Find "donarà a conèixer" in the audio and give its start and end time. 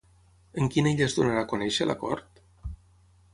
1.19-1.87